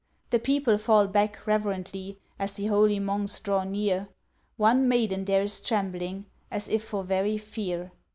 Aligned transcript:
The 0.31 0.39
people 0.39 0.79
fall 0.79 1.05
back 1.05 1.45
reverently, 1.45 2.17
As 2.39 2.55
th' 2.55 2.65
holy 2.65 2.97
Monks 2.99 3.39
draw 3.39 3.63
near, 3.63 4.07
One 4.57 4.87
maiden 4.87 5.25
there 5.25 5.43
is 5.43 5.61
trembling, 5.61 6.25
As 6.49 6.67
if 6.67 6.83
for 6.83 7.03
very 7.03 7.37
fear. 7.37 7.91